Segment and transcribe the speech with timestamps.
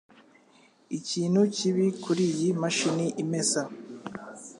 [0.97, 3.61] Ikintu kibi kuriyi mashini imesa.